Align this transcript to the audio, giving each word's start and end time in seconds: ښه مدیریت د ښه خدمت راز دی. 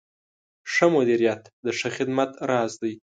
ښه 0.71 0.85
مدیریت 0.95 1.41
د 1.65 1.67
ښه 1.77 1.89
خدمت 1.95 2.31
راز 2.49 2.71
دی. 2.81 2.93